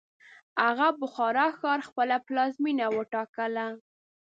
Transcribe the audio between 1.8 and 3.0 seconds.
خپله پلازمینه